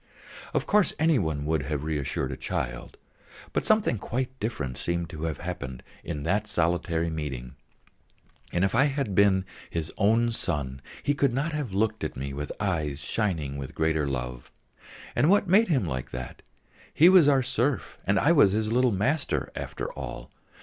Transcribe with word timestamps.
Of 0.55 0.65
course 0.65 0.95
any 0.97 1.19
one 1.19 1.45
would 1.45 1.61
have 1.61 1.83
reassured 1.83 2.31
a 2.31 2.35
child, 2.35 2.97
but 3.53 3.67
something 3.67 3.99
quite 3.99 4.31
different 4.39 4.79
seemed 4.79 5.11
to 5.11 5.25
have 5.25 5.37
happened 5.37 5.83
in 6.03 6.23
that 6.23 6.47
solitary 6.47 7.11
meeting; 7.11 7.53
and 8.51 8.65
if 8.65 8.73
I 8.73 8.85
had 8.85 9.13
been 9.13 9.45
his 9.69 9.93
own 9.99 10.31
son, 10.31 10.81
he 11.03 11.13
could 11.13 11.33
not 11.33 11.53
have 11.53 11.71
looked 11.71 12.03
at 12.03 12.17
me 12.17 12.33
with 12.33 12.51
eyes 12.59 12.97
shining 13.01 13.57
with 13.59 13.75
greater 13.75 14.07
love. 14.07 14.49
And 15.15 15.29
what 15.29 15.47
made 15.47 15.67
him 15.67 15.85
like 15.85 16.09
that? 16.09 16.41
He 16.91 17.07
was 17.07 17.27
our 17.27 17.43
serf 17.43 17.99
and 18.07 18.17
I 18.19 18.31
was 18.31 18.53
his 18.53 18.71
little 18.73 18.89
master, 18.91 19.51
after 19.55 19.93
all. 19.93 20.31